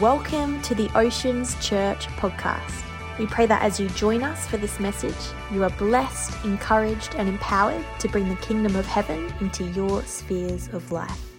[0.00, 2.84] Welcome to the Oceans Church podcast.
[3.18, 5.14] We pray that as you join us for this message,
[5.52, 10.68] you are blessed, encouraged, and empowered to bring the kingdom of heaven into your spheres
[10.68, 11.29] of life.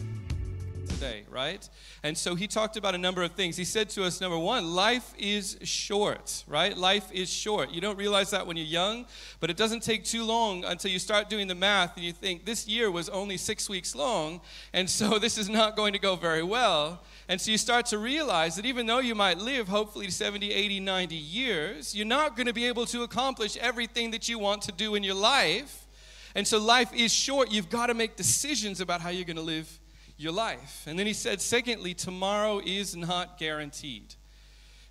[1.32, 1.68] Right?
[2.04, 3.56] And so he talked about a number of things.
[3.56, 6.78] He said to us, number one, life is short, right?
[6.78, 7.72] Life is short.
[7.72, 9.06] You don't realize that when you're young,
[9.40, 12.44] but it doesn't take too long until you start doing the math and you think
[12.44, 14.42] this year was only six weeks long,
[14.74, 17.02] and so this is not going to go very well.
[17.30, 20.82] And so you start to realize that even though you might live hopefully 70, 80,
[20.82, 24.74] 90 years, you're not going to be able to accomplish everything that you want to
[24.74, 25.88] do in your life.
[26.36, 27.52] And so life is short.
[27.52, 29.81] You've got to make decisions about how you're going to live
[30.22, 30.84] your life.
[30.88, 34.16] And then he said, secondly, tomorrow is not guaranteed.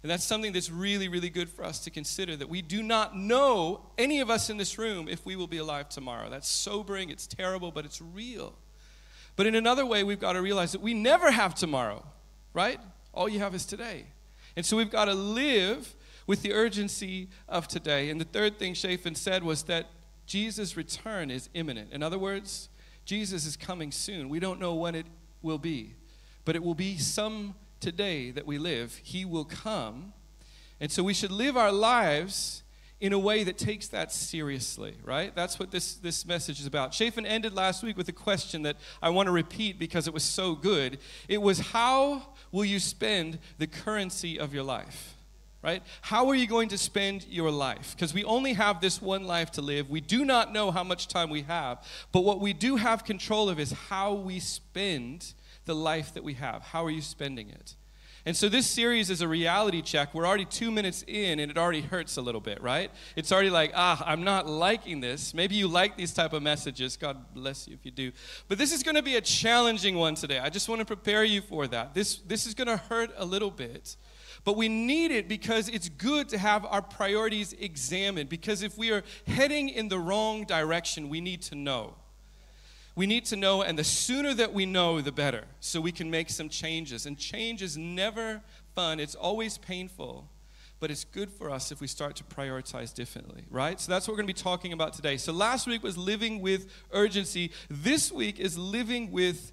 [0.03, 3.17] And that's something that's really, really good for us to consider that we do not
[3.17, 6.31] know, any of us in this room, if we will be alive tomorrow.
[6.31, 8.55] That's sobering, it's terrible, but it's real.
[9.37, 12.05] But in another way, we've got to realize that we never have tomorrow,
[12.55, 12.81] right?
[13.13, 14.07] All you have is today.
[14.57, 15.95] And so we've got to live
[16.27, 18.09] with the urgency of today.
[18.09, 19.91] And the third thing Shafin said was that
[20.27, 21.93] Jesus' return is imminent.
[21.93, 22.69] In other words,
[23.05, 24.29] Jesus is coming soon.
[24.29, 25.07] We don't know when it
[25.43, 25.95] will be.
[26.45, 29.01] But it will be some today that we live.
[29.03, 30.13] He will come.
[30.81, 32.63] And so we should live our lives
[33.01, 35.35] in a way that takes that seriously, right?
[35.35, 36.93] That's what this, this message is about.
[36.93, 40.23] Chafin ended last week with a question that I want to repeat because it was
[40.23, 40.99] so good.
[41.27, 45.17] It was, How will you spend the currency of your life?
[45.63, 45.83] Right?
[46.03, 47.95] How are you going to spend your life?
[47.95, 49.91] Because we only have this one life to live.
[49.91, 53.49] We do not know how much time we have, but what we do have control
[53.49, 55.35] of is how we spend
[55.67, 56.63] the life that we have.
[56.63, 57.75] How are you spending it?
[58.27, 60.15] And so this series is a reality check.
[60.15, 62.91] We're already two minutes in, and it already hurts a little bit, right?
[63.17, 65.33] It's already like, ah, I'm not liking this.
[65.33, 66.99] Maybe you like these type of messages.
[66.99, 68.13] God bless you if you do.
[68.47, 70.39] But this is going to be a challenging one today.
[70.39, 71.95] I just want to prepare you for that.
[71.95, 73.97] This this is going to hurt a little bit.
[74.45, 78.29] But we need it because it's good to have our priorities examined.
[78.29, 81.95] Because if we are heading in the wrong direction, we need to know.
[82.97, 86.11] We need to know, and the sooner that we know, the better, so we can
[86.11, 87.07] make some changes.
[87.07, 88.43] And change is never
[88.75, 90.29] fun, it's always painful,
[90.81, 93.81] but it's good for us if we start to prioritize differently, right?
[93.81, 95.17] So that's what we're going to be talking about today.
[95.19, 99.53] So last week was living with urgency, this week is living with,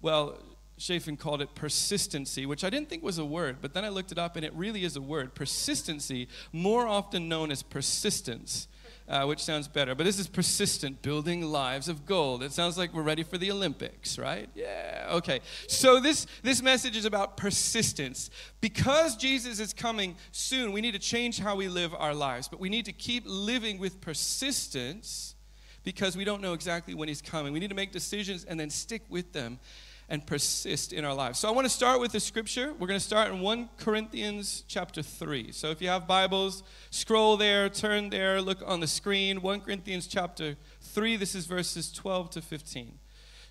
[0.00, 0.38] well,
[0.78, 4.12] Chafin called it persistency, which I didn't think was a word, but then I looked
[4.12, 5.34] it up and it really is a word.
[5.34, 8.68] Persistency, more often known as persistence,
[9.08, 9.94] uh, which sounds better.
[9.94, 12.42] But this is persistent, building lives of gold.
[12.42, 14.50] It sounds like we're ready for the Olympics, right?
[14.54, 15.40] Yeah, okay.
[15.66, 18.28] So this, this message is about persistence.
[18.60, 22.60] Because Jesus is coming soon, we need to change how we live our lives, but
[22.60, 25.36] we need to keep living with persistence
[25.84, 27.54] because we don't know exactly when he's coming.
[27.54, 29.58] We need to make decisions and then stick with them
[30.08, 31.38] and persist in our lives.
[31.38, 32.72] So I want to start with the scripture.
[32.78, 35.52] We're going to start in 1 Corinthians chapter 3.
[35.52, 39.42] So if you have Bibles, scroll there, turn there, look on the screen.
[39.42, 42.98] 1 Corinthians chapter 3, this is verses 12 to 15.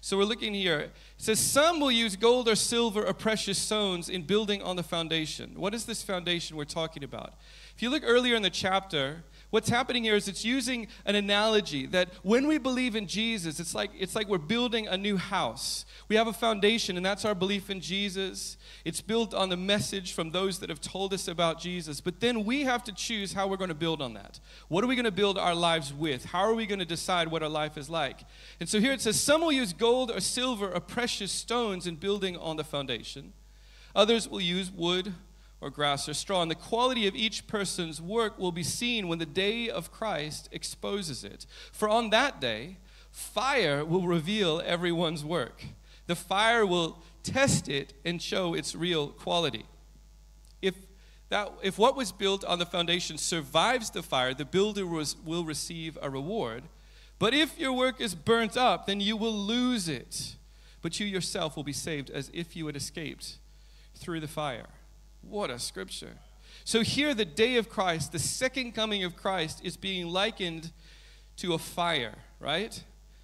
[0.05, 0.81] So we're looking here.
[0.81, 4.83] It says, Some will use gold or silver or precious stones in building on the
[4.83, 5.53] foundation.
[5.55, 7.33] What is this foundation we're talking about?
[7.75, 9.23] If you look earlier in the chapter,
[9.55, 13.73] What's happening here is it's using an analogy that when we believe in Jesus, it's
[13.73, 15.85] like, it's like we're building a new house.
[16.09, 18.57] We have a foundation, and that's our belief in Jesus.
[18.83, 22.01] It's built on the message from those that have told us about Jesus.
[22.01, 24.41] But then we have to choose how we're going to build on that.
[24.67, 26.25] What are we going to build our lives with?
[26.25, 28.25] How are we going to decide what our life is like?
[28.59, 31.95] And so here it says, Some will use gold or silver or precious stones in
[31.95, 33.33] building on the foundation.
[33.95, 35.13] Others will use wood
[35.61, 36.41] or grass or straw.
[36.41, 40.50] And the quality of each person's work will be seen when the day of Christ
[40.51, 41.45] exposes it.
[41.72, 42.78] For on that day,
[43.11, 45.63] fire will reveal everyone's work.
[46.07, 49.66] The fire will test it and show its real quality.
[50.61, 50.75] If,
[51.29, 55.45] that, if what was built on the foundation survives the fire, the builder was, will
[55.45, 56.63] receive a reward.
[57.17, 60.35] But if your work is burnt up, then you will lose it.
[60.81, 63.37] But you yourself will be saved as if you had escaped
[63.95, 64.67] through the fire.
[65.22, 66.17] What a scripture.
[66.63, 70.72] So, here, the day of Christ, the second coming of Christ, is being likened
[71.37, 72.84] to a fire, right?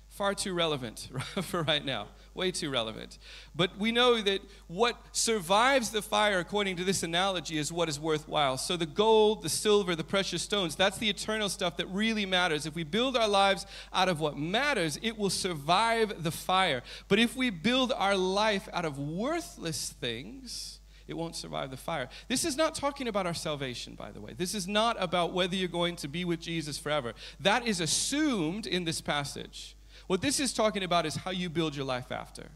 [0.10, 1.10] Far too relevant
[1.42, 2.08] for right now.
[2.34, 3.18] Way too relevant.
[3.54, 8.00] But we know that what survives the fire, according to this analogy, is what is
[8.00, 8.58] worthwhile.
[8.58, 12.66] So, the gold, the silver, the precious stones, that's the eternal stuff that really matters.
[12.66, 16.84] If we build our lives out of what matters, it will survive the fire.
[17.10, 20.80] But if we build our life out of worthless things,
[21.10, 22.08] it won't survive the fire.
[22.30, 24.34] This is not talking about our salvation, by the way.
[24.38, 27.14] This is not about whether you're going to be with Jesus forever.
[27.42, 29.76] That is assumed in this passage.
[30.12, 32.50] What this is talking about is how you build your life after.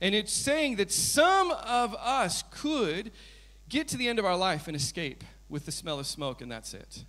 [0.00, 3.12] And it's saying that some of us could
[3.68, 6.50] get to the end of our life and escape with the smell of smoke, and
[6.50, 7.04] that's it.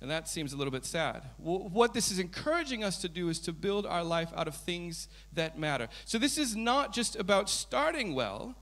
[0.00, 1.24] And that seems a little bit sad.
[1.38, 5.08] What this is encouraging us to do is to build our life out of things
[5.32, 5.88] that matter.
[6.04, 8.54] So, this is not just about starting well,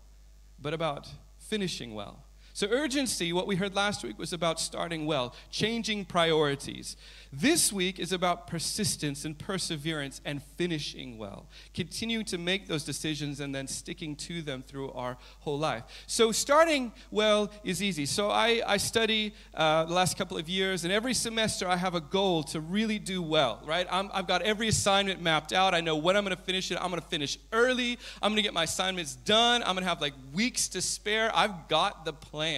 [0.58, 2.25] but about finishing well.
[2.60, 6.94] So, urgency, what we heard last week, was about starting well, changing priorities.
[7.32, 13.40] This week is about persistence and perseverance and finishing well, continuing to make those decisions
[13.40, 15.84] and then sticking to them through our whole life.
[16.06, 18.04] So, starting well is easy.
[18.04, 21.94] So, I, I study uh, the last couple of years, and every semester I have
[21.94, 23.86] a goal to really do well, right?
[23.90, 25.72] i have got every assignment mapped out.
[25.72, 26.76] I know when I'm going to finish it.
[26.78, 27.98] I'm going to finish early.
[28.20, 29.62] I'm going to get my assignments done.
[29.62, 31.34] I'm going to have like weeks to spare.
[31.34, 32.50] I've got the plan.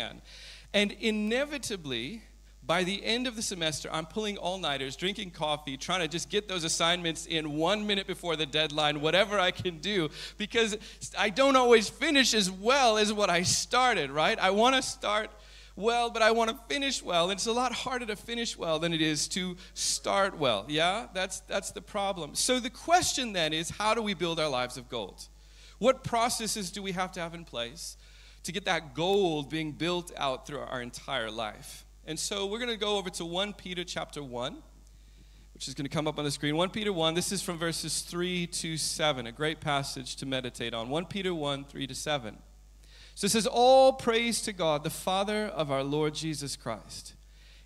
[0.75, 2.23] And inevitably,
[2.65, 6.31] by the end of the semester, I'm pulling all nighters, drinking coffee, trying to just
[6.31, 10.77] get those assignments in one minute before the deadline, whatever I can do, because
[11.19, 14.39] I don't always finish as well as what I started, right?
[14.39, 15.31] I want to start
[15.75, 17.31] well, but I want to finish well.
[17.31, 20.65] And it's a lot harder to finish well than it is to start well.
[20.69, 21.06] Yeah?
[21.15, 22.35] That's, that's the problem.
[22.35, 25.29] So the question then is how do we build our lives of gold?
[25.79, 27.97] What processes do we have to have in place
[28.44, 31.85] to get that gold being built out through our entire life?
[32.05, 34.56] And so we're going to go over to 1 Peter chapter 1,
[35.55, 36.56] which is going to come up on the screen.
[36.56, 40.75] 1 Peter 1, this is from verses 3 to 7, a great passage to meditate
[40.75, 40.89] on.
[40.89, 42.37] 1 Peter 1, 3 to 7.
[43.15, 47.15] So it says, All praise to God, the Father of our Lord Jesus Christ.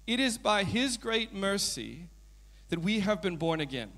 [0.06, 2.08] It is by his great mercy
[2.68, 3.92] that we have been born again,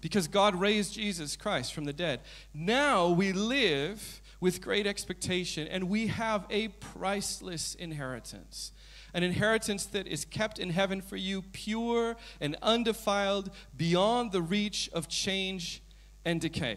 [0.00, 2.20] because God raised Jesus Christ from the dead.
[2.54, 8.72] Now we live with great expectation, and we have a priceless inheritance
[9.14, 14.88] an inheritance that is kept in heaven for you, pure and undefiled, beyond the reach
[14.92, 15.82] of change
[16.24, 16.76] and decay.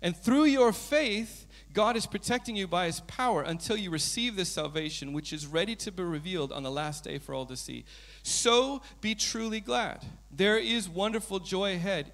[0.00, 4.48] And through your faith, God is protecting you by his power until you receive this
[4.48, 7.84] salvation, which is ready to be revealed on the last day for all to see.
[8.22, 10.04] So be truly glad.
[10.30, 12.12] There is wonderful joy ahead,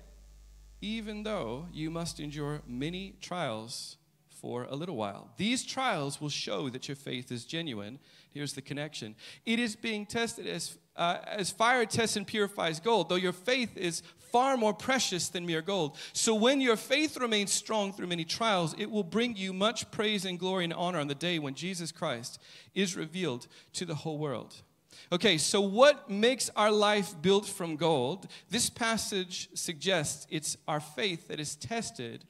[0.81, 3.97] even though you must endure many trials
[4.41, 5.31] for a little while.
[5.37, 7.99] These trials will show that your faith is genuine.
[8.31, 9.15] Here's the connection
[9.45, 13.77] it is being tested as, uh, as fire tests and purifies gold, though your faith
[13.77, 14.03] is
[14.33, 15.97] far more precious than mere gold.
[16.13, 20.25] So when your faith remains strong through many trials, it will bring you much praise
[20.25, 22.41] and glory and honor on the day when Jesus Christ
[22.75, 24.63] is revealed to the whole world.
[25.11, 28.27] Okay, so what makes our life built from gold?
[28.51, 32.25] This passage suggests it's our faith that is tested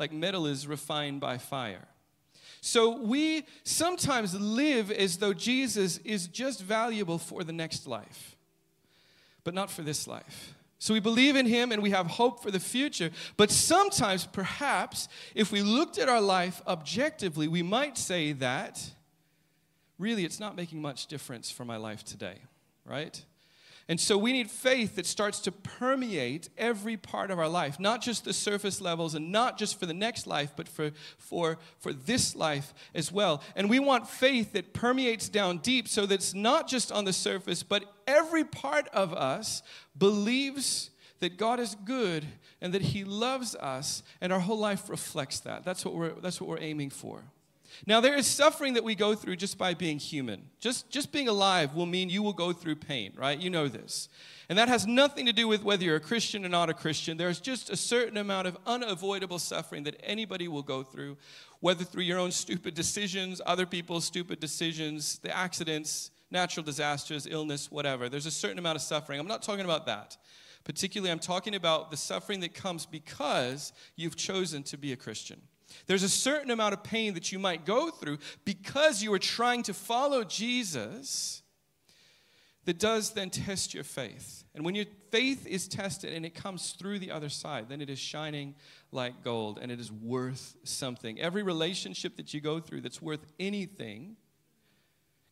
[0.00, 1.86] like metal is refined by fire.
[2.62, 8.36] So we sometimes live as though Jesus is just valuable for the next life,
[9.44, 10.54] but not for this life.
[10.78, 13.10] So we believe in him and we have hope for the future.
[13.36, 18.82] But sometimes, perhaps, if we looked at our life objectively, we might say that
[19.98, 22.38] really it's not making much difference for my life today,
[22.86, 23.22] right?
[23.90, 28.00] And so we need faith that starts to permeate every part of our life, not
[28.00, 31.92] just the surface levels and not just for the next life, but for, for, for
[31.92, 33.42] this life as well.
[33.56, 37.12] And we want faith that permeates down deep so that it's not just on the
[37.12, 39.60] surface, but every part of us
[39.98, 42.24] believes that God is good
[42.60, 45.64] and that He loves us, and our whole life reflects that.
[45.64, 47.24] That's what we're, that's what we're aiming for.
[47.86, 50.42] Now, there is suffering that we go through just by being human.
[50.58, 53.38] Just, just being alive will mean you will go through pain, right?
[53.38, 54.08] You know this.
[54.48, 57.16] And that has nothing to do with whether you're a Christian or not a Christian.
[57.16, 61.16] There's just a certain amount of unavoidable suffering that anybody will go through,
[61.60, 67.70] whether through your own stupid decisions, other people's stupid decisions, the accidents, natural disasters, illness,
[67.70, 68.08] whatever.
[68.08, 69.20] There's a certain amount of suffering.
[69.20, 70.16] I'm not talking about that.
[70.64, 75.40] Particularly, I'm talking about the suffering that comes because you've chosen to be a Christian.
[75.86, 79.62] There's a certain amount of pain that you might go through because you are trying
[79.64, 81.42] to follow Jesus
[82.64, 84.44] that does then test your faith.
[84.54, 87.88] And when your faith is tested and it comes through the other side, then it
[87.88, 88.54] is shining
[88.92, 91.20] like gold and it is worth something.
[91.20, 94.16] Every relationship that you go through that's worth anything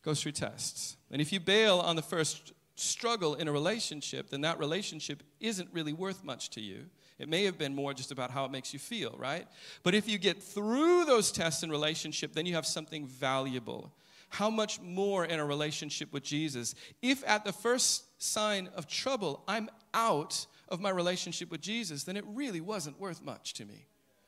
[0.01, 0.97] goes through tests.
[1.11, 5.69] And if you bail on the first struggle in a relationship, then that relationship isn't
[5.71, 6.85] really worth much to you.
[7.19, 9.45] It may have been more just about how it makes you feel, right?
[9.83, 13.93] But if you get through those tests in relationship, then you have something valuable.
[14.29, 16.75] How much more in a relationship with Jesus?
[17.01, 22.15] If at the first sign of trouble, I'm out of my relationship with Jesus, then
[22.15, 23.87] it really wasn't worth much to me,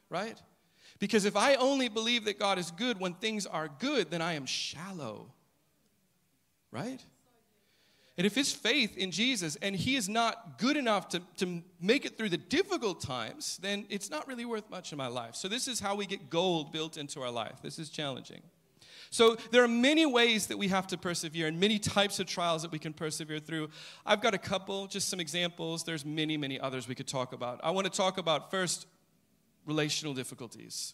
[0.10, 0.38] right?
[1.00, 4.34] Because if I only believe that God is good when things are good, then I
[4.34, 5.32] am shallow,
[6.72, 7.02] right?
[8.22, 12.06] And if his faith in Jesus and he is not good enough to, to make
[12.06, 15.34] it through the difficult times, then it's not really worth much in my life.
[15.34, 17.64] So, this is how we get gold built into our life.
[17.64, 18.44] This is challenging.
[19.10, 22.62] So there are many ways that we have to persevere and many types of trials
[22.62, 23.70] that we can persevere through.
[24.06, 25.84] I've got a couple, just some examples.
[25.84, 27.60] There's many, many others we could talk about.
[27.64, 28.86] I want to talk about first
[29.66, 30.94] relational difficulties.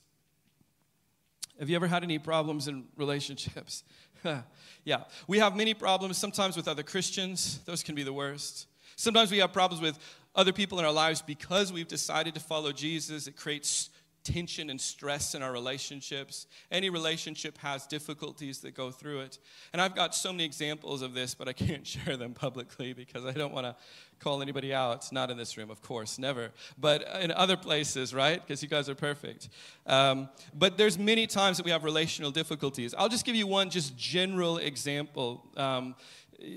[1.59, 3.83] Have you ever had any problems in relationships?
[4.85, 7.59] yeah, we have many problems sometimes with other Christians.
[7.65, 8.67] Those can be the worst.
[8.95, 9.99] Sometimes we have problems with
[10.35, 13.27] other people in our lives because we've decided to follow Jesus.
[13.27, 13.89] It creates
[14.27, 16.47] tension and stress in our relationships.
[16.69, 19.39] Any relationship has difficulties that go through it.
[19.71, 23.25] And I've got so many examples of this, but I can't share them publicly because
[23.25, 23.75] I don't want to
[24.19, 25.11] call anybody out.
[25.13, 26.51] Not in this room, of course, never.
[26.77, 28.41] But in other places, right?
[28.41, 29.47] Because you guys are perfect.
[29.85, 32.93] Um, but there's many times that we have relational difficulties.
[32.97, 35.45] I'll just give you one just general example.
[35.55, 35.95] Um,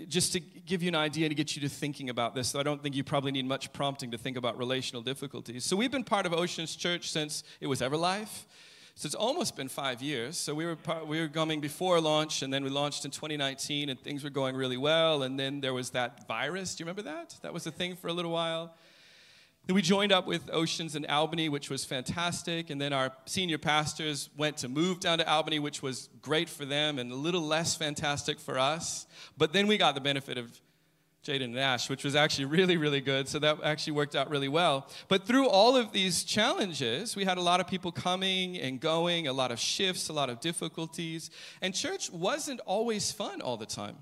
[0.08, 2.82] just to give you an idea to get you to thinking about this, I don't
[2.82, 5.64] think you probably need much prompting to think about relational difficulties.
[5.64, 8.44] So we've been part of Oceans Church since it was Everlife.
[8.94, 10.36] So it's almost been five years.
[10.36, 13.88] So we were part, we were coming before launch, and then we launched in 2019,
[13.88, 15.22] and things were going really well.
[15.22, 16.74] And then there was that virus.
[16.74, 17.36] Do you remember that?
[17.42, 18.74] That was a thing for a little while.
[19.66, 22.70] Then we joined up with Oceans in Albany, which was fantastic.
[22.70, 26.64] And then our senior pastors went to move down to Albany, which was great for
[26.64, 29.06] them and a little less fantastic for us.
[29.38, 30.60] But then we got the benefit of
[31.24, 33.28] Jaden and Ash, which was actually really, really good.
[33.28, 34.88] So that actually worked out really well.
[35.08, 39.28] But through all of these challenges, we had a lot of people coming and going,
[39.28, 41.30] a lot of shifts, a lot of difficulties.
[41.60, 43.98] And church wasn't always fun all the time.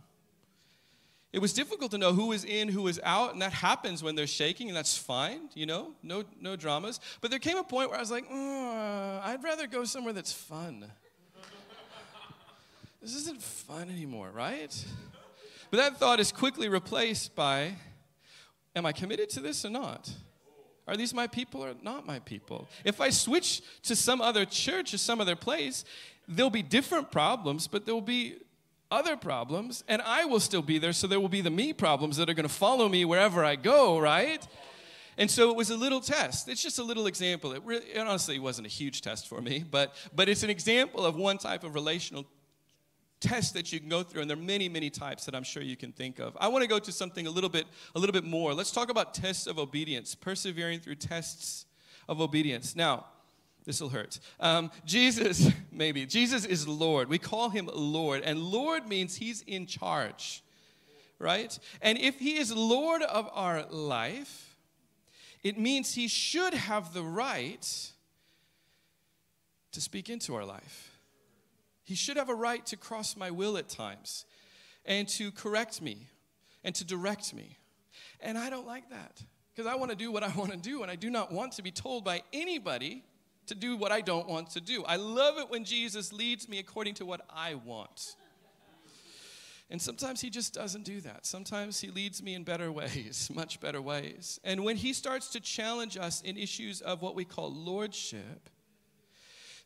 [1.33, 4.15] It was difficult to know who was in, who was out, and that happens when
[4.15, 7.01] they're shaking, and that's fine, you know, no, no dramas.
[7.21, 10.33] But there came a point where I was like, oh, I'd rather go somewhere that's
[10.33, 10.87] fun.
[13.03, 14.85] this isn't fun anymore, right?
[15.71, 17.75] But that thought is quickly replaced by,
[18.75, 20.11] am I committed to this or not?
[20.87, 22.67] Are these my people or not my people?
[22.85, 25.85] If I switch to some other church or some other place,
[26.27, 28.37] there'll be different problems, but there'll be
[28.90, 32.16] other problems, and I will still be there, so there will be the me problems
[32.16, 34.47] that are going to follow me wherever I go, right?
[35.18, 36.49] And so it was a little test.
[36.49, 37.52] It's just a little example.
[37.52, 41.04] It, really, it honestly wasn't a huge test for me, but, but it's an example
[41.04, 42.25] of one type of relational
[43.21, 45.61] test that you can go through and there are many many types that i'm sure
[45.61, 47.66] you can think of i want to go to something a little bit
[47.97, 51.66] a little bit more let's talk about tests of obedience persevering through tests
[52.09, 53.07] of obedience now
[53.69, 54.19] this will hurt.
[54.41, 56.07] Um, Jesus, maybe.
[56.07, 57.11] Jesus is Lord.
[57.11, 58.23] We call him Lord.
[58.23, 60.43] And Lord means he's in charge,
[61.19, 61.57] right?
[61.83, 64.57] And if he is Lord of our life,
[65.43, 67.93] it means he should have the right
[69.73, 70.99] to speak into our life.
[71.85, 74.25] He should have a right to cross my will at times
[74.87, 76.09] and to correct me
[76.65, 77.59] and to direct me.
[78.21, 79.23] And I don't like that
[79.55, 81.53] because I want to do what I want to do, and I do not want
[81.53, 83.05] to be told by anybody
[83.49, 84.85] to do what I don't want to do.
[84.85, 88.17] I love it when Jesus leads me according to what I want.
[89.71, 91.26] And sometimes he just doesn't do that.
[91.26, 94.40] Sometimes he leads me in better ways, much better ways.
[94.43, 98.49] And when he starts to challenge us in issues of what we call lordship,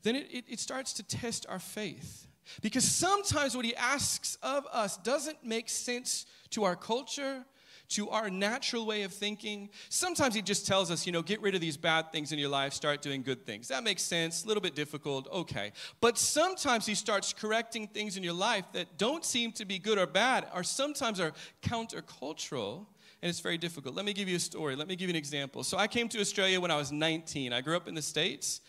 [0.03, 2.27] then it, it, it, starts to test our faith.
[2.61, 7.45] Because sometimes what he asks of us doesn't make sense to our culture,
[7.91, 9.69] to our natural way of thinking.
[9.89, 12.49] Sometimes he just tells us, you know, get rid of these bad things in your
[12.49, 13.69] life, start doing good things.
[13.69, 15.73] That makes sense, a little bit difficult, okay.
[16.01, 19.99] But sometimes he starts correcting things in your life that don't seem to be good
[19.99, 22.87] or bad, or sometimes are countercultural
[23.23, 23.95] and it's very difficult.
[23.95, 24.75] Let me give you a story.
[24.75, 25.63] Let me give you an example.
[25.63, 27.53] So I came to Australia when I was 19.
[27.53, 28.61] I grew up in the States,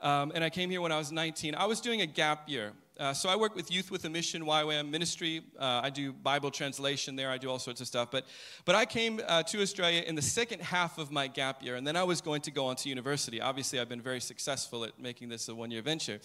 [0.00, 1.54] um, and I came here when I was 19.
[1.54, 2.72] I was doing a gap year.
[2.96, 5.42] Uh, so I work with Youth with a Mission YWAM ministry.
[5.58, 7.28] Uh, I do Bible translation there.
[7.28, 8.08] I do all sorts of stuff.
[8.12, 8.24] But,
[8.64, 11.84] but I came uh, to Australia in the second half of my gap year, and
[11.84, 13.40] then I was going to go on to university.
[13.40, 16.20] Obviously, I've been very successful at making this a one-year venture.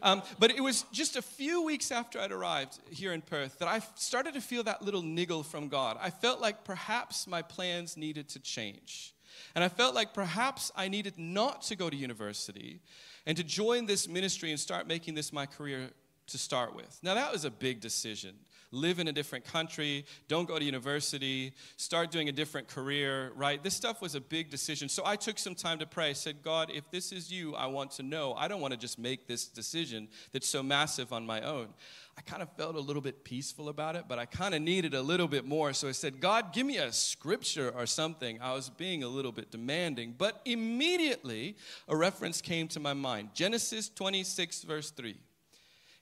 [0.00, 3.68] Um, but it was just a few weeks after I'd arrived here in Perth that
[3.68, 5.98] I started to feel that little niggle from God.
[6.00, 9.12] I felt like perhaps my plans needed to change.
[9.54, 12.80] And I felt like perhaps I needed not to go to university
[13.26, 15.90] and to join this ministry and start making this my career
[16.28, 16.98] to start with.
[17.02, 18.34] Now, that was a big decision.
[18.70, 23.62] Live in a different country, don't go to university, start doing a different career, right?
[23.62, 24.88] This stuff was a big decision.
[24.88, 26.10] So I took some time to pray.
[26.10, 28.34] I said, God, if this is you, I want to know.
[28.34, 31.68] I don't want to just make this decision that's so massive on my own.
[32.18, 34.94] I kind of felt a little bit peaceful about it, but I kind of needed
[34.94, 35.72] a little bit more.
[35.72, 38.40] So I said, God, give me a scripture or something.
[38.40, 40.14] I was being a little bit demanding.
[40.16, 45.16] But immediately, a reference came to my mind Genesis 26, verse 3.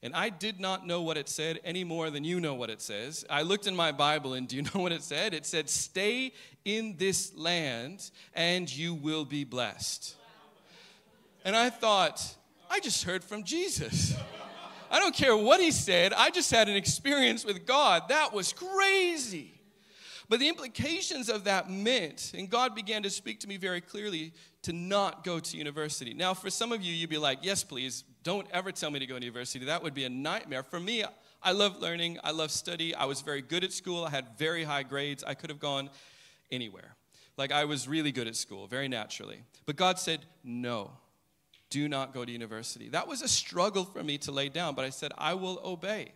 [0.05, 2.83] And I did not know what it said any more than you know what it
[2.83, 3.25] says.
[3.31, 5.33] I looked in my Bible, and do you know what it said?
[5.33, 6.33] It said, Stay
[6.65, 10.17] in this land, and you will be blessed.
[11.45, 12.37] And I thought,
[12.69, 14.15] I just heard from Jesus.
[14.91, 16.13] I don't care what he said.
[16.13, 18.09] I just had an experience with God.
[18.09, 19.55] That was crazy.
[20.29, 24.33] But the implications of that meant, and God began to speak to me very clearly
[24.63, 26.15] to not go to university.
[26.15, 29.07] Now, for some of you, you'd be like, yes, please, don't ever tell me to
[29.07, 29.65] go to university.
[29.65, 30.63] That would be a nightmare.
[30.63, 31.05] For me,
[31.43, 32.95] I love learning, I love study.
[32.95, 35.25] I was very good at school, I had very high grades.
[35.25, 35.91] I could have gone
[36.51, 36.95] anywhere.
[37.37, 39.43] Like, I was really good at school, very naturally.
[39.65, 40.93] But God said, no,
[41.71, 42.91] do not go to university.
[42.91, 46.13] That was a struggle for me to lay down, but I said, I will obey.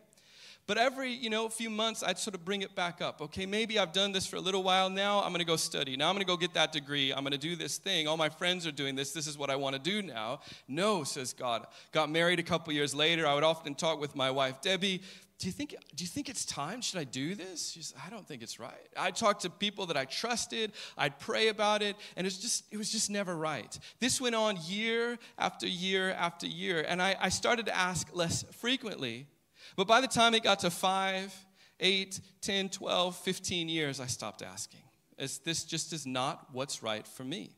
[0.67, 3.21] But every, you know, few months, I'd sort of bring it back up.
[3.23, 5.23] Okay, maybe I've done this for a little while now.
[5.23, 5.97] I'm going to go study.
[5.97, 7.13] Now I'm going to go get that degree.
[7.13, 8.09] I'm going to do this thing.
[8.09, 9.13] All my friends are doing this.
[9.13, 10.41] This is what I want to do now.
[10.67, 11.67] No, says God.
[11.93, 13.29] Got married a couple years later.
[13.29, 15.03] I would often talk with my wife, Debbie.
[15.39, 16.81] Do you think, do you think it's time?
[16.81, 17.71] Should I do this?
[17.71, 18.73] She's, I don't think it's right.
[18.97, 20.73] I'd talk to people that I trusted.
[20.97, 23.79] I'd pray about it, and it was just, it was just never right.
[24.01, 28.45] This went on year after year after year, and I, I started to ask less
[28.51, 29.27] frequently
[29.75, 31.35] but by the time it got to five,
[31.81, 34.81] eight, 10, 12, 15 years, I stopped asking.
[35.19, 37.57] As this just is not what's right for me.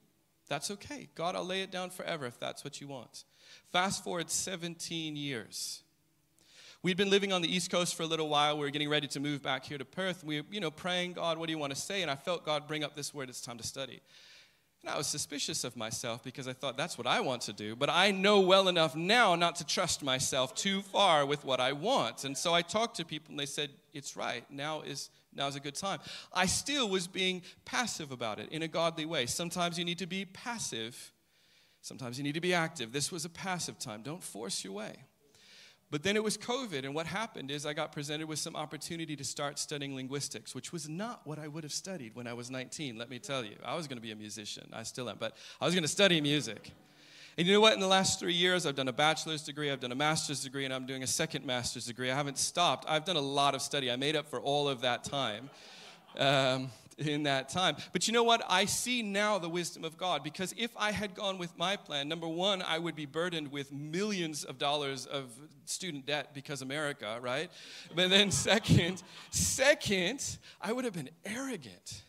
[0.49, 1.09] That's okay.
[1.15, 3.25] God, I'll lay it down forever if that's what you want.
[3.73, 5.83] Fast forward 17 years.
[6.83, 8.57] We'd been living on the East Coast for a little while.
[8.57, 10.23] We were getting ready to move back here to Perth.
[10.23, 12.03] We were, you know, praying, God, what do you want to say?
[12.03, 14.01] And I felt God bring up this word, it's time to study.
[14.83, 17.75] And I was suspicious of myself because I thought that's what I want to do.
[17.75, 21.73] But I know well enough now not to trust myself too far with what I
[21.73, 22.25] want.
[22.25, 24.45] And so I talked to people and they said, it's right.
[24.51, 25.99] Now is now's a good time.
[26.33, 29.27] I still was being passive about it in a godly way.
[29.27, 31.13] Sometimes you need to be passive.
[31.81, 32.93] Sometimes you need to be active.
[32.93, 34.03] This was a passive time.
[34.03, 34.95] Don't force your way.
[35.91, 39.17] But then it was COVID, and what happened is I got presented with some opportunity
[39.17, 42.51] to start studying linguistics, which was not what I would have studied when I was
[42.51, 43.57] 19, let me tell you.
[43.65, 45.89] I was going to be a musician, I still am, but I was going to
[45.89, 46.73] study music.
[47.39, 47.73] And you know what?
[47.73, 50.67] In the last three years, I've done a bachelor's degree, I've done a master's degree,
[50.67, 52.11] and I'm doing a second master's degree.
[52.11, 52.85] I haven't stopped.
[52.87, 53.91] I've done a lot of study.
[53.91, 55.49] I made up for all of that time.
[56.19, 57.77] Um, in that time.
[57.93, 58.43] But you know what?
[58.49, 62.09] I see now the wisdom of God because if I had gone with my plan,
[62.09, 65.31] number one, I would be burdened with millions of dollars of
[65.65, 67.51] student debt because America, right?
[67.95, 72.03] But then second, second, I would have been arrogant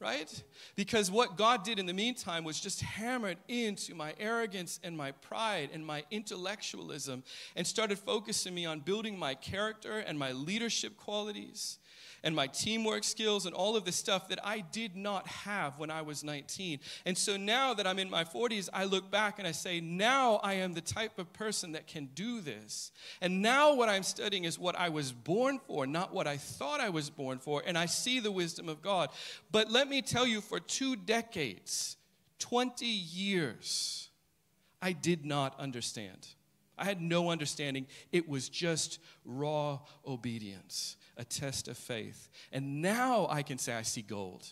[0.00, 0.44] right?
[0.76, 5.10] Because what God did in the meantime was just hammered into my arrogance and my
[5.10, 7.24] pride and my intellectualism
[7.56, 11.78] and started focusing me on building my character and my leadership qualities
[12.22, 15.90] and my teamwork skills and all of the stuff that I did not have when
[15.90, 16.80] I was 19.
[17.06, 20.36] And so now that I'm in my 40s, I look back and I say, now
[20.42, 22.92] I am the type of person that can do this.
[23.20, 26.80] And now what I'm studying is what I was born for, not what I thought
[26.80, 27.62] I was born for.
[27.66, 29.10] And I see the wisdom of God.
[29.50, 31.96] But let me tell you, for two decades,
[32.38, 34.08] 20 years,
[34.80, 36.28] I did not understand.
[36.78, 37.86] I had no understanding.
[38.12, 42.30] It was just raw obedience a test of faith.
[42.52, 44.46] And now I can say, I see gold.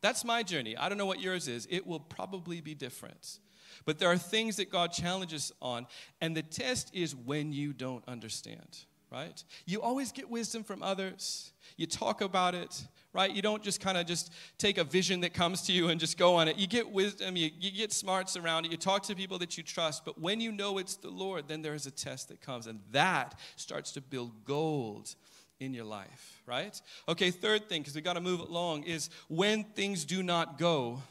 [0.00, 0.76] That's my journey.
[0.76, 1.66] I don't know what yours is.
[1.70, 3.38] It will probably be different.
[3.84, 5.86] But there are things that God challenges on,
[6.20, 9.42] and the test is when you don't understand, right?
[9.66, 11.52] You always get wisdom from others.
[11.76, 13.30] You talk about it, right?
[13.30, 16.18] You don't just kind of just take a vision that comes to you and just
[16.18, 16.56] go on it.
[16.56, 19.62] You get wisdom, you, you get smarts around it, you talk to people that you
[19.62, 22.66] trust, but when you know it's the Lord, then there is a test that comes,
[22.66, 25.14] and that starts to build gold
[25.60, 26.80] in your life, right?
[27.08, 31.02] Okay, third thing, because we got to move along, is when things do not go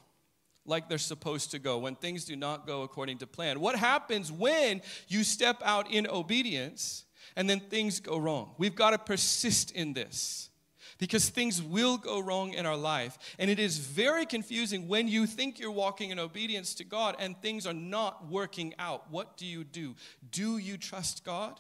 [0.66, 3.60] like they're supposed to go, when things do not go according to plan.
[3.60, 7.06] What happens when you step out in obedience
[7.36, 8.54] and then things go wrong?
[8.58, 10.50] We've got to persist in this
[10.98, 13.18] because things will go wrong in our life.
[13.40, 17.40] And it is very confusing when you think you're walking in obedience to God and
[17.42, 19.10] things are not working out.
[19.10, 19.96] What do you do?
[20.32, 21.60] Do you trust God?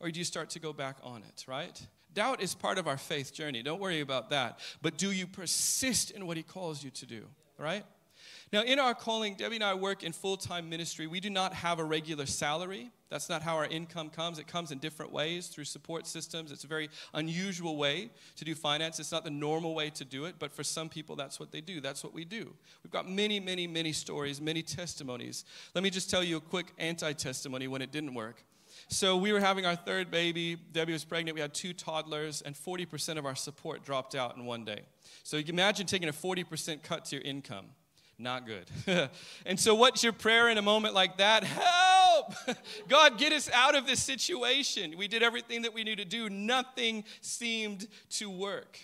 [0.00, 1.80] Or do you start to go back on it, right?
[2.18, 3.62] Doubt is part of our faith journey.
[3.62, 4.58] Don't worry about that.
[4.82, 7.26] But do you persist in what He calls you to do,
[7.56, 7.84] right?
[8.52, 11.06] Now, in our calling, Debbie and I work in full time ministry.
[11.06, 12.90] We do not have a regular salary.
[13.08, 14.40] That's not how our income comes.
[14.40, 16.50] It comes in different ways through support systems.
[16.50, 18.98] It's a very unusual way to do finance.
[18.98, 21.60] It's not the normal way to do it, but for some people, that's what they
[21.60, 21.80] do.
[21.80, 22.52] That's what we do.
[22.82, 25.44] We've got many, many, many stories, many testimonies.
[25.72, 28.42] Let me just tell you a quick anti testimony when it didn't work.
[28.90, 30.56] So we were having our third baby.
[30.56, 31.34] Debbie was pregnant.
[31.34, 34.80] We had two toddlers, and 40% of our support dropped out in one day.
[35.24, 37.66] So you can imagine taking a 40% cut to your income.
[38.18, 38.66] Not good.
[39.46, 41.44] and so, what's your prayer in a moment like that?
[41.44, 42.34] Help!
[42.88, 44.94] God, get us out of this situation.
[44.98, 48.80] We did everything that we knew to do, nothing seemed to work.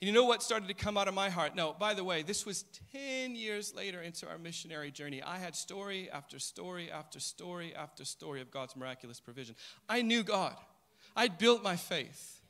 [0.00, 1.54] And you know what started to come out of my heart?
[1.54, 5.22] No, by the way, this was 10 years later into our missionary journey.
[5.22, 9.56] I had story after story after story after story of God's miraculous provision.
[9.90, 10.56] I knew God,
[11.14, 12.40] I'd built my faith,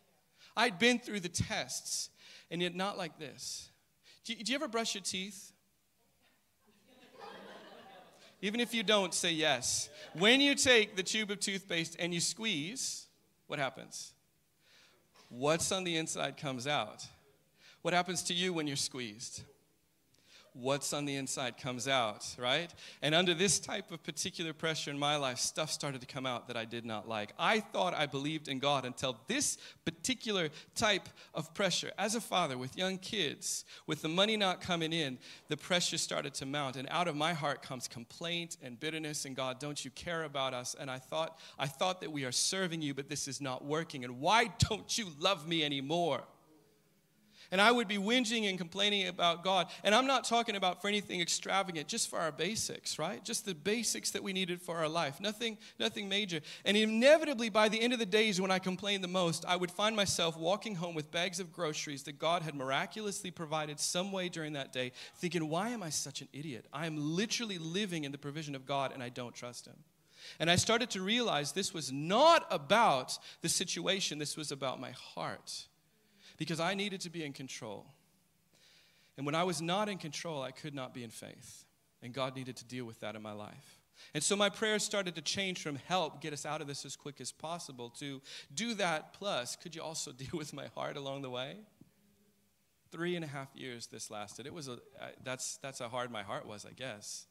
[0.56, 2.10] I'd been through the tests,
[2.52, 3.68] and yet not like this.
[4.24, 5.52] Do you, do you ever brush your teeth?
[8.42, 9.90] Even if you don't, say yes.
[10.14, 13.06] When you take the tube of toothpaste and you squeeze,
[13.48, 14.14] what happens?
[15.28, 17.06] What's on the inside comes out.
[17.82, 19.42] What happens to you when you're squeezed?
[20.52, 22.74] What's on the inside comes out, right?
[23.02, 26.48] And under this type of particular pressure in my life, stuff started to come out
[26.48, 27.32] that I did not like.
[27.38, 31.92] I thought I believed in God until this particular type of pressure.
[31.96, 36.34] As a father with young kids, with the money not coming in, the pressure started
[36.34, 36.74] to mount.
[36.74, 40.52] And out of my heart comes complaint and bitterness and God, don't you care about
[40.52, 40.74] us?
[40.78, 44.04] And I thought, I thought that we are serving you, but this is not working.
[44.04, 46.24] And why don't you love me anymore?
[47.52, 49.68] And I would be whinging and complaining about God.
[49.82, 53.24] And I'm not talking about for anything extravagant, just for our basics, right?
[53.24, 55.20] Just the basics that we needed for our life.
[55.20, 56.40] Nothing, nothing major.
[56.64, 59.70] And inevitably, by the end of the days when I complained the most, I would
[59.70, 64.28] find myself walking home with bags of groceries that God had miraculously provided some way
[64.28, 66.66] during that day, thinking, why am I such an idiot?
[66.72, 69.76] I am literally living in the provision of God and I don't trust Him.
[70.38, 74.90] And I started to realize this was not about the situation, this was about my
[74.90, 75.66] heart
[76.40, 77.84] because I needed to be in control.
[79.18, 81.66] And when I was not in control, I could not be in faith.
[82.02, 83.78] And God needed to deal with that in my life.
[84.14, 86.96] And so my prayers started to change from help, get us out of this as
[86.96, 88.22] quick as possible, to
[88.54, 91.58] do that plus, could you also deal with my heart along the way?
[92.90, 94.46] Three and a half years this lasted.
[94.46, 94.78] It was a,
[95.22, 97.26] that's, that's how hard my heart was, I guess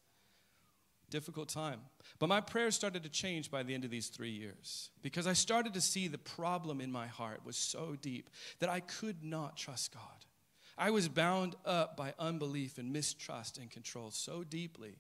[1.09, 1.81] difficult time.
[2.19, 5.33] But my prayers started to change by the end of these three years because I
[5.33, 9.57] started to see the problem in my heart was so deep that I could not
[9.57, 10.25] trust God.
[10.77, 14.95] I was bound up by unbelief and mistrust and control so deeply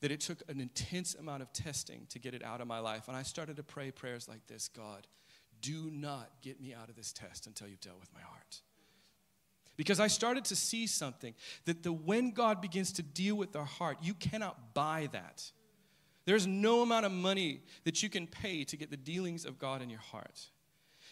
[0.00, 3.08] that it took an intense amount of testing to get it out of my life.
[3.08, 5.06] And I started to pray prayers like this God,
[5.60, 8.60] do not get me out of this test until you've dealt with my heart.
[9.76, 11.34] Because I started to see something
[11.64, 15.50] that the when God begins to deal with our heart, you cannot buy that.
[16.26, 19.82] There's no amount of money that you can pay to get the dealings of God
[19.82, 20.48] in your heart.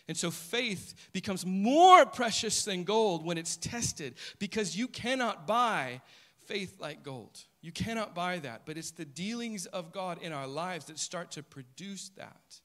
[0.09, 6.01] And so faith becomes more precious than gold when it's tested because you cannot buy
[6.46, 7.38] faith like gold.
[7.61, 11.31] You cannot buy that, but it's the dealings of God in our lives that start
[11.33, 12.61] to produce that.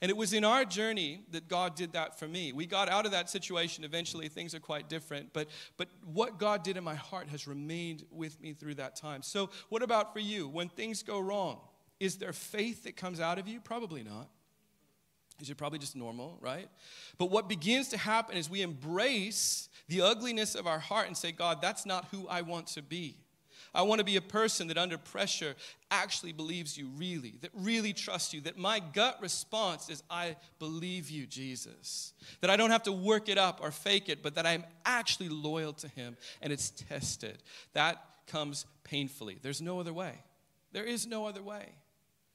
[0.00, 2.52] And it was in our journey that God did that for me.
[2.52, 4.28] We got out of that situation eventually.
[4.28, 5.32] Things are quite different.
[5.32, 9.22] But, but what God did in my heart has remained with me through that time.
[9.22, 10.46] So, what about for you?
[10.48, 11.58] When things go wrong,
[11.98, 13.60] is there faith that comes out of you?
[13.60, 14.28] Probably not.
[15.40, 16.68] Is it probably just normal, right?
[17.16, 21.32] But what begins to happen is we embrace the ugliness of our heart and say,
[21.32, 23.16] God, that's not who I want to be.
[23.78, 25.54] I want to be a person that under pressure
[25.88, 31.10] actually believes you really, that really trusts you, that my gut response is, I believe
[31.10, 32.12] you, Jesus.
[32.40, 35.28] That I don't have to work it up or fake it, but that I'm actually
[35.28, 37.40] loyal to Him and it's tested.
[37.74, 39.38] That comes painfully.
[39.40, 40.24] There's no other way.
[40.72, 41.68] There is no other way.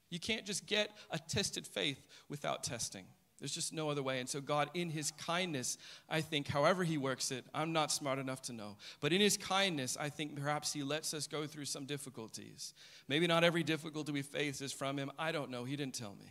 [0.08, 3.04] You can't just get a tested faith without testing.
[3.38, 4.20] There's just no other way.
[4.20, 5.76] And so, God, in His kindness,
[6.08, 8.76] I think, however He works it, I'm not smart enough to know.
[9.00, 12.74] But in His kindness, I think perhaps He lets us go through some difficulties.
[13.08, 15.10] Maybe not every difficulty we face is from Him.
[15.18, 15.64] I don't know.
[15.64, 16.26] He didn't tell me.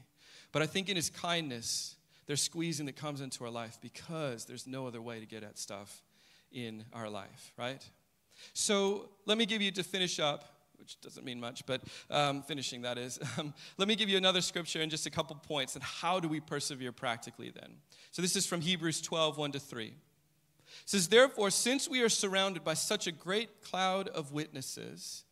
[0.51, 4.65] But I think in His kindness, there's squeezing that comes into our life because there's
[4.65, 6.01] no other way to get at stuff
[6.51, 7.83] in our life, right?
[8.53, 10.45] So, let me give you to finish up
[10.83, 13.19] which doesn't mean much, but um, finishing that is.
[13.35, 15.73] Um, let me give you another scripture and just a couple points.
[15.75, 17.77] And how do we persevere practically then?
[18.11, 19.87] So this is from Hebrews 12, 1 to 3.
[19.87, 19.93] It
[20.85, 25.23] says, Therefore, since we are surrounded by such a great cloud of witnesses,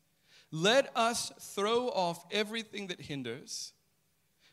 [0.52, 3.74] let us throw off everything that hinders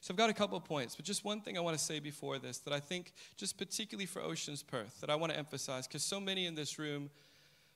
[0.00, 1.98] So I've got a couple of points, but just one thing I want to say
[1.98, 5.88] before this that I think, just particularly for Oceans Perth, that I want to emphasize,
[5.88, 7.10] because so many in this room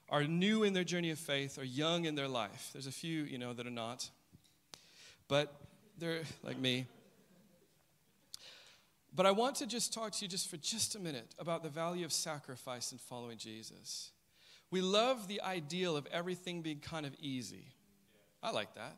[0.09, 2.71] are new in their journey of faith or young in their life.
[2.73, 4.09] There's a few, you know, that are not,
[5.27, 5.53] but
[5.99, 6.87] they're like me.
[9.15, 11.69] But I want to just talk to you just for just a minute about the
[11.69, 14.11] value of sacrifice in following Jesus.
[14.71, 17.67] We love the ideal of everything being kind of easy.
[18.43, 18.97] I like that.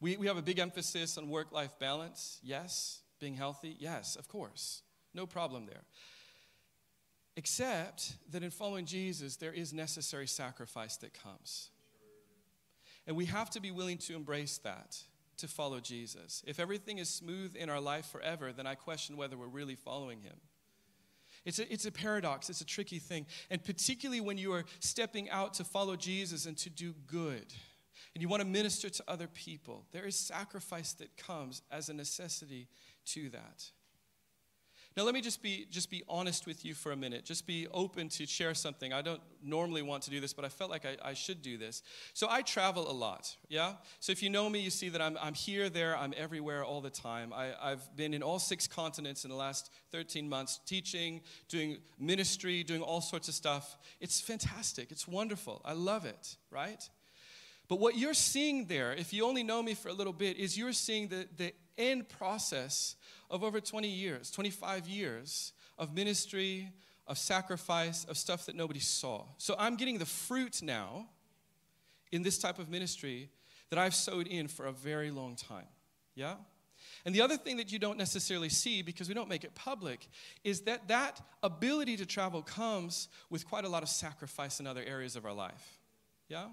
[0.00, 2.40] We, we have a big emphasis on work life balance.
[2.42, 3.00] Yes.
[3.20, 3.76] Being healthy.
[3.78, 4.82] Yes, of course.
[5.12, 5.82] No problem there.
[7.36, 11.70] Except that in following Jesus, there is necessary sacrifice that comes.
[13.06, 14.98] And we have to be willing to embrace that
[15.38, 16.42] to follow Jesus.
[16.46, 20.20] If everything is smooth in our life forever, then I question whether we're really following
[20.20, 20.36] him.
[21.44, 23.26] It's a, it's a paradox, it's a tricky thing.
[23.50, 27.46] And particularly when you are stepping out to follow Jesus and to do good,
[28.14, 31.94] and you want to minister to other people, there is sacrifice that comes as a
[31.94, 32.68] necessity
[33.06, 33.70] to that.
[34.96, 37.24] Now, let me just be, just be honest with you for a minute.
[37.24, 38.92] Just be open to share something.
[38.92, 41.56] I don't normally want to do this, but I felt like I, I should do
[41.56, 41.84] this.
[42.12, 43.74] So, I travel a lot, yeah?
[44.00, 46.80] So, if you know me, you see that I'm, I'm here, there, I'm everywhere all
[46.80, 47.32] the time.
[47.32, 52.64] I, I've been in all six continents in the last 13 months, teaching, doing ministry,
[52.64, 53.78] doing all sorts of stuff.
[54.00, 55.62] It's fantastic, it's wonderful.
[55.64, 56.82] I love it, right?
[57.70, 60.58] But what you're seeing there, if you only know me for a little bit, is
[60.58, 62.96] you're seeing the, the end process
[63.30, 66.68] of over 20 years, 25 years of ministry,
[67.06, 69.22] of sacrifice, of stuff that nobody saw.
[69.38, 71.10] So I'm getting the fruit now
[72.10, 73.30] in this type of ministry
[73.68, 75.68] that I've sowed in for a very long time.
[76.16, 76.34] Yeah?
[77.04, 80.08] And the other thing that you don't necessarily see because we don't make it public
[80.42, 84.82] is that that ability to travel comes with quite a lot of sacrifice in other
[84.84, 85.78] areas of our life.
[86.28, 86.46] Yeah?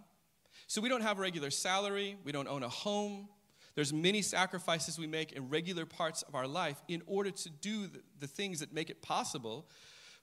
[0.68, 3.30] So we don't have a regular salary, we don't own a home,
[3.78, 7.86] there's many sacrifices we make in regular parts of our life in order to do
[7.86, 9.70] the, the things that make it possible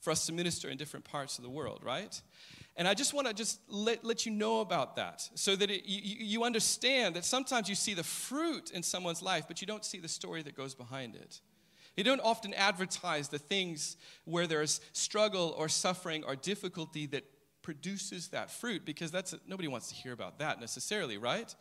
[0.00, 2.20] for us to minister in different parts of the world, right?
[2.74, 5.84] And I just want to just let, let you know about that so that it,
[5.86, 9.84] you, you understand that sometimes you see the fruit in someone's life, but you don't
[9.84, 11.40] see the story that goes behind it.
[11.96, 17.22] You don't often advertise the things where there's struggle or suffering or difficulty that
[17.64, 21.52] produces that fruit because that's a, nobody wants to hear about that necessarily, right?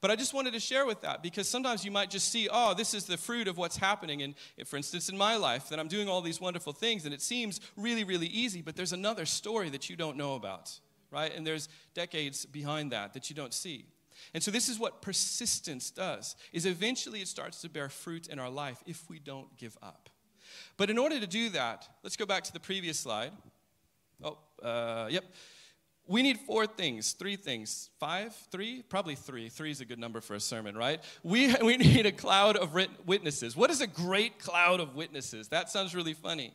[0.00, 2.74] But I just wanted to share with that because sometimes you might just see, oh,
[2.74, 4.22] this is the fruit of what's happening.
[4.22, 4.34] And
[4.66, 7.60] for instance, in my life, that I'm doing all these wonderful things and it seems
[7.76, 10.72] really, really easy, but there's another story that you don't know about,
[11.10, 11.32] right?
[11.34, 13.86] And there's decades behind that that you don't see.
[14.34, 18.38] And so this is what persistence does is eventually it starts to bear fruit in
[18.38, 20.08] our life if we don't give up.
[20.76, 23.32] But in order to do that, let's go back to the previous slide.
[24.66, 25.24] Uh, yep.
[26.08, 29.48] We need four things, three things, five, three, probably three.
[29.48, 31.02] Three is a good number for a sermon, right?
[31.22, 32.74] We, we need a cloud of
[33.06, 33.56] witnesses.
[33.56, 35.48] What is a great cloud of witnesses?
[35.48, 36.52] That sounds really funny.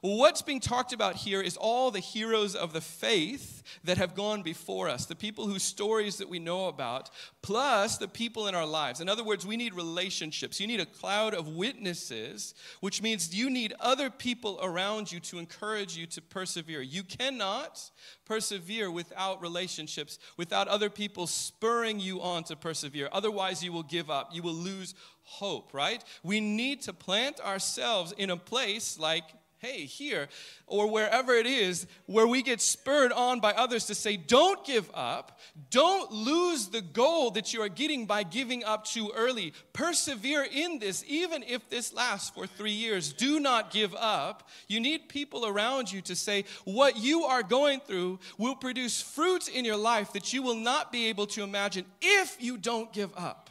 [0.00, 4.42] What's being talked about here is all the heroes of the faith that have gone
[4.42, 7.10] before us, the people whose stories that we know about,
[7.42, 9.00] plus the people in our lives.
[9.00, 10.60] In other words, we need relationships.
[10.60, 15.38] You need a cloud of witnesses, which means you need other people around you to
[15.38, 16.82] encourage you to persevere.
[16.82, 17.90] You cannot
[18.24, 23.08] persevere without relationships, without other people spurring you on to persevere.
[23.12, 24.34] Otherwise, you will give up.
[24.34, 26.04] You will lose hope, right?
[26.22, 29.24] We need to plant ourselves in a place like
[29.64, 30.28] hey, here,
[30.66, 34.90] or wherever it is, where we get spurred on by others to say, don't give
[34.92, 35.40] up.
[35.70, 39.54] Don't lose the goal that you are getting by giving up too early.
[39.72, 43.12] Persevere in this, even if this lasts for three years.
[43.12, 44.48] Do not give up.
[44.68, 49.48] You need people around you to say, what you are going through will produce fruit
[49.48, 53.10] in your life that you will not be able to imagine if you don't give
[53.16, 53.48] up.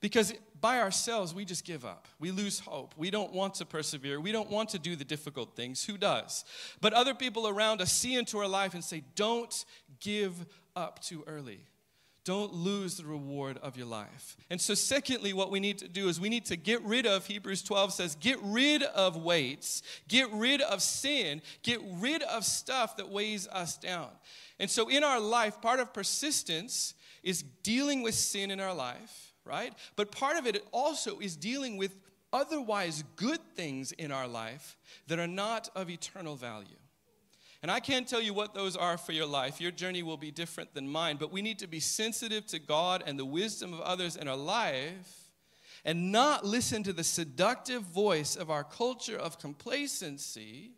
[0.00, 0.32] Because
[0.66, 2.08] by ourselves, we just give up.
[2.18, 2.92] We lose hope.
[2.96, 4.18] We don't want to persevere.
[4.18, 5.84] We don't want to do the difficult things.
[5.84, 6.44] Who does?
[6.80, 9.64] But other people around us see into our life and say, don't
[10.00, 10.34] give
[10.74, 11.60] up too early.
[12.24, 14.36] Don't lose the reward of your life.
[14.50, 17.24] And so, secondly, what we need to do is we need to get rid of,
[17.24, 22.96] Hebrews 12 says, get rid of weights, get rid of sin, get rid of stuff
[22.96, 24.08] that weighs us down.
[24.58, 29.25] And so, in our life, part of persistence is dealing with sin in our life
[29.46, 29.72] right?
[29.94, 31.96] But part of it also is dealing with
[32.32, 36.76] otherwise good things in our life that are not of eternal value.
[37.62, 39.60] And I can't tell you what those are for your life.
[39.60, 43.02] Your journey will be different than mine, but we need to be sensitive to God
[43.06, 45.30] and the wisdom of others in our life
[45.84, 50.72] and not listen to the seductive voice of our culture of complacency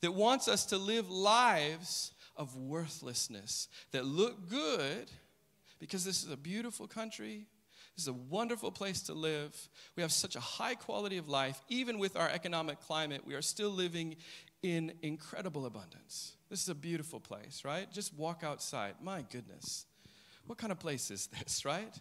[0.00, 5.10] that wants us to live lives of worthlessness that look good
[5.78, 7.46] because this is a beautiful country
[7.98, 9.68] this is a wonderful place to live.
[9.96, 11.60] We have such a high quality of life.
[11.68, 14.14] Even with our economic climate, we are still living
[14.62, 16.36] in incredible abundance.
[16.48, 17.90] This is a beautiful place, right?
[17.90, 18.94] Just walk outside.
[19.02, 19.84] My goodness.
[20.46, 21.92] What kind of place is this, right?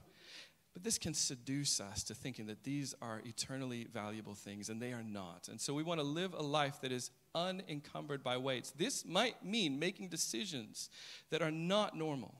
[0.75, 4.93] But this can seduce us to thinking that these are eternally valuable things, and they
[4.93, 5.47] are not.
[5.49, 8.69] And so we want to live a life that is unencumbered by weights.
[8.69, 10.91] This might mean making decisions
[11.31, 12.35] that are not normal.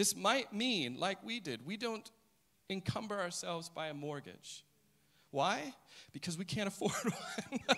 [0.00, 2.10] This might mean, like we did, we don't
[2.70, 4.64] encumber ourselves by a mortgage.
[5.30, 5.74] Why?
[6.14, 7.76] Because we can't afford one.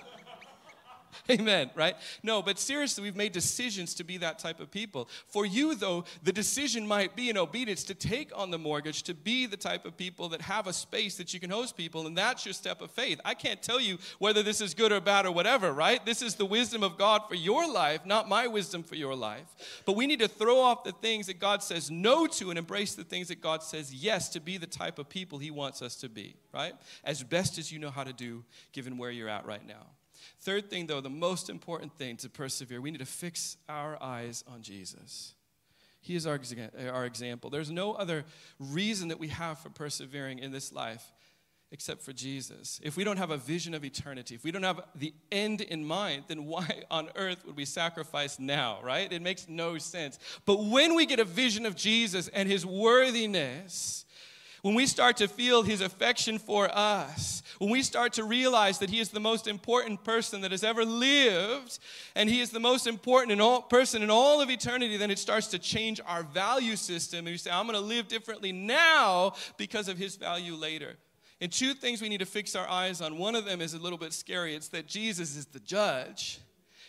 [1.31, 1.97] Amen, right?
[2.23, 5.09] No, but seriously, we've made decisions to be that type of people.
[5.27, 9.15] For you, though, the decision might be in obedience to take on the mortgage, to
[9.15, 12.17] be the type of people that have a space that you can host people, and
[12.17, 13.21] that's your step of faith.
[13.25, 16.05] I can't tell you whether this is good or bad or whatever, right?
[16.05, 19.47] This is the wisdom of God for your life, not my wisdom for your life.
[19.85, 22.95] But we need to throw off the things that God says no to and embrace
[22.95, 25.97] the things that God says yes to be the type of people He wants us
[25.97, 26.75] to be, right?
[27.05, 29.87] As best as you know how to do, given where you're at right now.
[30.41, 34.45] Third thing, though, the most important thing to persevere, we need to fix our eyes
[34.47, 35.35] on Jesus.
[36.01, 36.41] He is our,
[36.93, 37.49] our example.
[37.49, 38.25] There's no other
[38.59, 41.13] reason that we have for persevering in this life
[41.73, 42.79] except for Jesus.
[42.85, 45.85] If we don't have a vision of eternity, if we don't have the end in
[45.85, 49.11] mind, then why on earth would we sacrifice now, right?
[49.11, 50.19] It makes no sense.
[50.45, 54.05] But when we get a vision of Jesus and his worthiness,
[54.63, 58.91] when we start to feel his affection for us, when we start to realize that
[58.91, 61.81] he is the most important person that has ever lived,
[62.15, 65.19] and he is the most important in all, person in all of eternity, then it
[65.19, 67.21] starts to change our value system.
[67.21, 70.97] And we say, I'm going to live differently now because of his value later.
[71.41, 73.19] And two things we need to fix our eyes on.
[73.19, 74.55] One of them is a little bit scary.
[74.55, 76.39] It's that Jesus is the judge,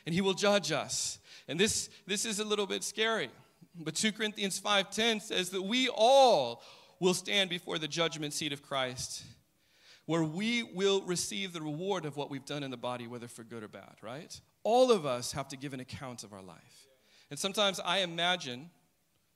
[0.06, 1.18] and he will judge us.
[1.48, 3.32] And this, this is a little bit scary.
[3.76, 6.62] But 2 Corinthians 5:10 says that we all
[7.04, 9.24] will stand before the judgment seat of Christ,
[10.06, 13.44] where we will receive the reward of what we've done in the body, whether for
[13.44, 14.40] good or bad, right?
[14.64, 16.88] All of us have to give an account of our life.
[17.30, 18.70] And sometimes I imagine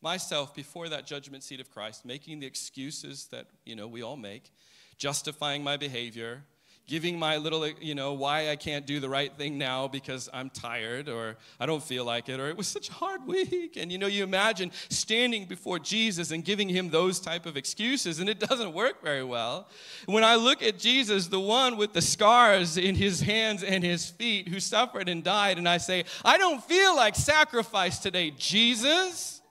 [0.01, 4.17] myself before that judgment seat of Christ, making the excuses that, you know, we all
[4.17, 4.51] make,
[4.97, 6.43] justifying my behavior,
[6.87, 10.49] giving my little, you know, why I can't do the right thing now because I'm
[10.49, 13.75] tired or I don't feel like it or it was such a hard week.
[13.75, 18.19] And you know, you imagine standing before Jesus and giving him those type of excuses
[18.19, 19.67] and it doesn't work very well.
[20.05, 24.09] When I look at Jesus, the one with the scars in his hands and his
[24.09, 29.41] feet who suffered and died and I say, "I don't feel like sacrifice today, Jesus."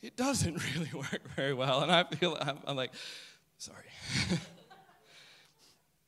[0.00, 2.92] It doesn't really work very well and I feel I'm, I'm like,
[3.58, 3.84] sorry.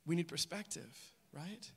[0.06, 0.94] we need perspective,
[1.32, 1.70] right?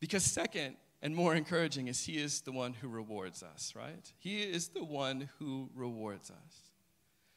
[0.00, 4.12] Because, second, and more encouraging, is He is the one who rewards us, right?
[4.18, 6.68] He is the one who rewards us.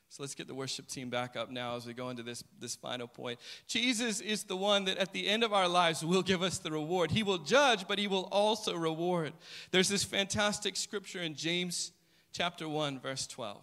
[0.09, 2.75] So let's get the worship team back up now as we go into this, this
[2.75, 3.39] final point.
[3.65, 6.69] Jesus is the one that at the end of our lives will give us the
[6.69, 7.11] reward.
[7.11, 9.31] He will judge, but He will also reward.
[9.71, 11.93] There's this fantastic scripture in James
[12.33, 13.61] chapter 1, verse 12.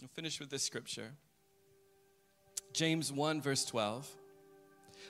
[0.00, 1.10] We'll finish with this scripture.
[2.72, 4.08] James 1, verse 12.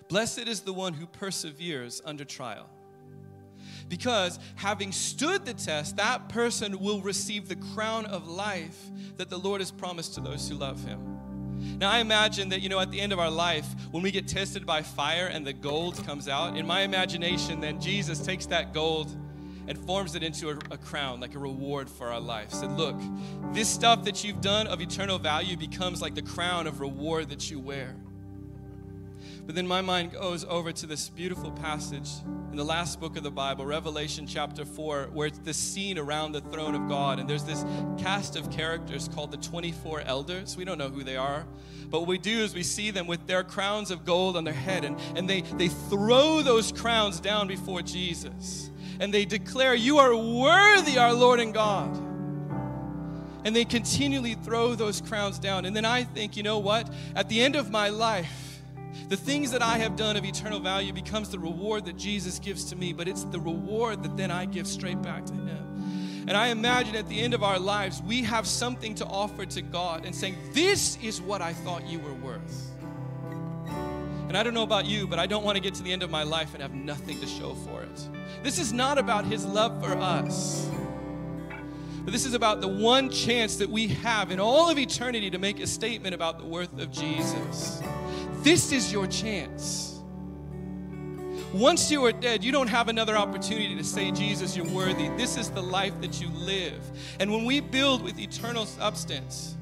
[0.09, 2.69] Blessed is the one who perseveres under trial.
[3.89, 8.79] Because having stood the test, that person will receive the crown of life
[9.17, 11.17] that the Lord has promised to those who love him.
[11.79, 14.29] Now, I imagine that, you know, at the end of our life, when we get
[14.29, 18.73] tested by fire and the gold comes out, in my imagination, then Jesus takes that
[18.73, 19.11] gold
[19.69, 22.53] and forms it into a, a, crown, like a reward for our life.
[22.53, 22.97] Said, look,
[23.53, 27.51] this stuff that you've done of eternal value becomes like the crown of reward that
[27.51, 27.97] you wear.
[29.47, 32.11] But then my mind goes over to this beautiful passage
[32.51, 36.33] in the last book of the Bible, Revelation chapter 4, where it's this scene around
[36.33, 37.21] the throne of God.
[37.21, 37.65] And there's this
[37.97, 40.57] cast of characters called the 24 elders.
[40.57, 41.47] We don't know who they are.
[41.89, 44.53] But what we do is we see them with their crowns of gold on their
[44.53, 48.69] head, and, and they, they throw those crowns down before Jesus.
[48.99, 52.03] And they declare, You are worthy, our Lord and God
[53.45, 55.67] and they continually throw those crowns down.
[55.67, 56.93] And then I think, you know what?
[57.15, 58.56] At the end of my life,
[59.09, 62.65] the things that I have done of eternal value becomes the reward that Jesus gives
[62.65, 66.25] to me, but it's the reward that then I give straight back to Him.
[66.29, 69.63] And I imagine at the end of our lives, we have something to offer to
[69.63, 72.73] God and saying, This is what I thought you were worth.
[74.29, 76.03] And I don't know about you, but I don't want to get to the end
[76.03, 78.09] of my life and have nothing to show for it.
[78.43, 80.69] This is not about His love for us.
[82.07, 85.39] But this is about the one chance that we have in all of eternity to
[85.39, 87.83] make a statement about the worth of Jesus.
[88.47, 89.99] This is your chance.
[91.53, 95.09] Once you are dead, you don't have another opportunity to say, Jesus, you're worthy.
[95.17, 96.81] This is the life that you live.
[97.19, 99.57] And when we build with eternal substance,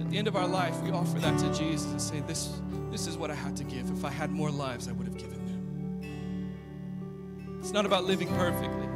[0.00, 3.06] at the end of our life, we offer that to Jesus and say, This, this
[3.06, 3.90] is what I had to give.
[3.90, 7.58] If I had more lives, I would have given them.
[7.60, 8.88] It's not about living perfectly,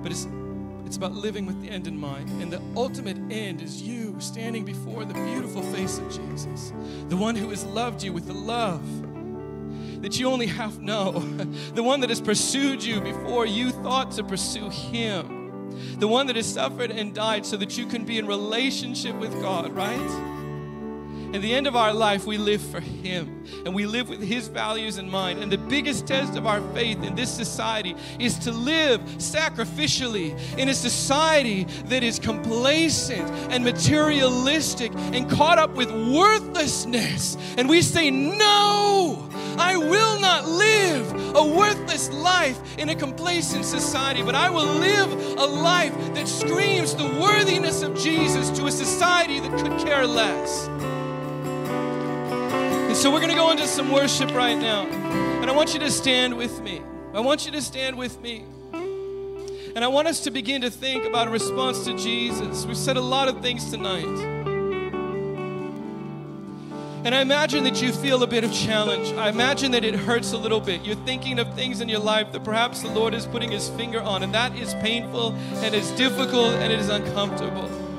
[0.00, 0.28] but it's
[0.92, 2.28] It's about living with the end in mind.
[2.42, 6.74] And the ultimate end is you standing before the beautiful face of Jesus,
[7.08, 8.82] the one who has loved you with the love
[10.02, 11.12] that you only half know,
[11.74, 16.36] the one that has pursued you before you thought to pursue him, the one that
[16.36, 20.41] has suffered and died so that you can be in relationship with God, right?
[21.32, 24.48] At the end of our life, we live for Him and we live with His
[24.48, 25.42] values in mind.
[25.42, 30.68] And the biggest test of our faith in this society is to live sacrificially in
[30.68, 37.38] a society that is complacent and materialistic and caught up with worthlessness.
[37.56, 39.26] And we say, No,
[39.56, 45.10] I will not live a worthless life in a complacent society, but I will live
[45.38, 50.68] a life that screams the worthiness of Jesus to a society that could care less.
[52.92, 54.86] And so we're going to go into some worship right now.
[54.86, 56.82] And I want you to stand with me.
[57.14, 58.44] I want you to stand with me.
[58.74, 62.66] And I want us to begin to think about a response to Jesus.
[62.66, 64.04] We've said a lot of things tonight.
[67.06, 69.10] And I imagine that you feel a bit of challenge.
[69.14, 70.82] I imagine that it hurts a little bit.
[70.82, 74.02] You're thinking of things in your life that perhaps the Lord is putting his finger
[74.02, 75.32] on, and that is painful
[75.64, 77.91] and it's difficult and it is uncomfortable.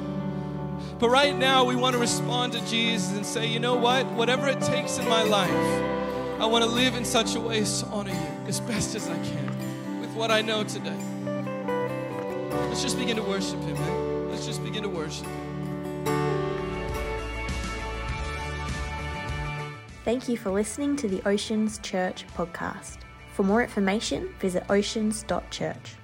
[0.99, 4.05] But right now, we want to respond to Jesus and say, you know what?
[4.13, 5.49] Whatever it takes in my life,
[6.39, 9.09] I want to live in such a way as to honor you as best as
[9.09, 10.97] I can with what I know today.
[12.69, 14.31] Let's just begin to worship Him, man.
[14.31, 15.27] Let's just begin to worship
[20.03, 22.97] Thank you for listening to the Oceans Church podcast.
[23.31, 25.95] For more information, visit oceans.church.